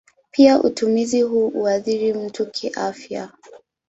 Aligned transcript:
Pia 0.31 0.63
utumizi 0.63 1.21
huu 1.21 1.49
huathiri 1.49 2.13
mtu 2.13 2.45
kiafya. 2.51 3.29